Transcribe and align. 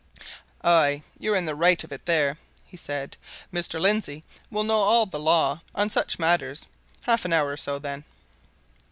"Aye, 0.63 1.03
you're 1.19 1.35
in 1.35 1.45
the 1.45 1.53
right 1.53 1.83
of 1.83 1.91
it 1.91 2.07
there," 2.07 2.39
he 2.65 2.75
said. 2.75 3.17
"Mr. 3.53 3.79
Lindsey'll 3.79 4.23
know 4.63 4.79
all 4.81 5.05
the 5.05 5.19
law 5.19 5.59
on 5.75 5.91
such 5.91 6.17
matters. 6.17 6.65
Half 7.03 7.23
an 7.23 7.33
hour 7.33 7.51
or 7.51 7.57
so, 7.57 7.77
then." 7.77 8.03